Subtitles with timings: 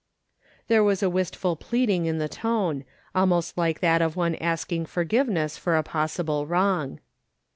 [0.67, 5.57] There was a wistful pleading in the tone, almost like that of one asking forgiveness
[5.59, 6.99] for a possible wrong.